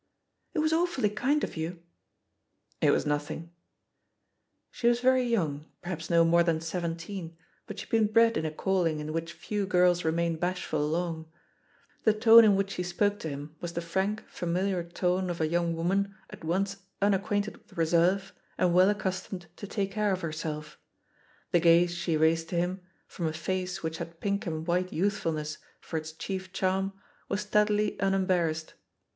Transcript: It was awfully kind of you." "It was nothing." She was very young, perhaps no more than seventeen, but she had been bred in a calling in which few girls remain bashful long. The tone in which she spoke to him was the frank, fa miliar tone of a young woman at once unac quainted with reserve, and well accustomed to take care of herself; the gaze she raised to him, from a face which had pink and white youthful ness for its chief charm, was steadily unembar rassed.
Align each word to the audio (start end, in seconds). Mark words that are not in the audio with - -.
It 0.55 0.57
was 0.61 0.73
awfully 0.73 1.11
kind 1.11 1.43
of 1.43 1.55
you." 1.55 1.83
"It 2.81 2.89
was 2.89 3.05
nothing." 3.05 3.51
She 4.71 4.87
was 4.87 4.99
very 4.99 5.21
young, 5.21 5.67
perhaps 5.83 6.09
no 6.09 6.25
more 6.25 6.41
than 6.41 6.59
seventeen, 6.59 7.37
but 7.67 7.77
she 7.77 7.85
had 7.85 7.91
been 7.91 8.07
bred 8.07 8.35
in 8.35 8.43
a 8.43 8.49
calling 8.49 8.99
in 8.99 9.13
which 9.13 9.31
few 9.31 9.67
girls 9.67 10.03
remain 10.03 10.37
bashful 10.37 10.87
long. 10.87 11.31
The 12.03 12.13
tone 12.15 12.43
in 12.43 12.55
which 12.55 12.71
she 12.71 12.81
spoke 12.81 13.19
to 13.19 13.29
him 13.29 13.55
was 13.61 13.73
the 13.73 13.81
frank, 13.81 14.23
fa 14.27 14.47
miliar 14.47 14.91
tone 14.91 15.29
of 15.29 15.39
a 15.39 15.47
young 15.47 15.75
woman 15.75 16.15
at 16.31 16.43
once 16.43 16.77
unac 16.99 17.21
quainted 17.25 17.57
with 17.57 17.77
reserve, 17.77 18.33
and 18.57 18.73
well 18.73 18.89
accustomed 18.89 19.45
to 19.57 19.67
take 19.67 19.91
care 19.91 20.11
of 20.13 20.21
herself; 20.21 20.79
the 21.51 21.59
gaze 21.59 21.93
she 21.93 22.17
raised 22.17 22.49
to 22.49 22.55
him, 22.55 22.81
from 23.05 23.27
a 23.27 23.33
face 23.33 23.83
which 23.83 23.99
had 23.99 24.19
pink 24.19 24.47
and 24.47 24.65
white 24.65 24.91
youthful 24.91 25.33
ness 25.33 25.59
for 25.79 25.97
its 25.97 26.11
chief 26.11 26.51
charm, 26.51 26.91
was 27.29 27.41
steadily 27.41 27.97
unembar 27.99 28.49
rassed. 28.49 28.73